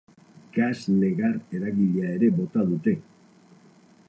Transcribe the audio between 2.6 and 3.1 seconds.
dute.